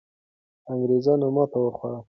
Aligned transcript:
انګریزانو 0.71 1.27
ماتې 1.35 1.57
وخوړه. 1.63 1.99